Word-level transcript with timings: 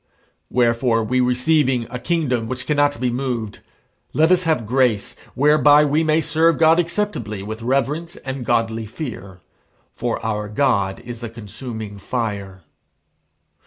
"Wherefore, 0.49 1.03
we 1.03 1.19
receiving 1.21 1.85
a 1.91 1.99
kingdom 1.99 2.47
which 2.47 2.65
cannot 2.65 2.99
be 2.99 3.11
moved, 3.11 3.59
let 4.13 4.31
us 4.31 4.45
have 4.45 4.65
grace, 4.65 5.15
whereby 5.35 5.85
we 5.85 6.03
may 6.03 6.21
serve 6.21 6.57
God 6.57 6.79
acceptably 6.79 7.43
with 7.43 7.61
reverence 7.61 8.15
and 8.15 8.43
godly 8.43 8.87
fear, 8.87 9.41
for 9.93 10.19
our 10.25 10.49
God 10.49 11.01
is 11.01 11.21
a 11.21 11.29
consuming 11.29 11.99
fire." 11.99 12.63